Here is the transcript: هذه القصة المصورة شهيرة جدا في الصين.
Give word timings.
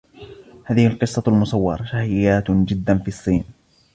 هذه 0.65 0.87
القصة 0.87 1.23
المصورة 1.27 1.83
شهيرة 1.83 2.43
جدا 2.49 2.97
في 2.97 3.07
الصين. 3.07 3.43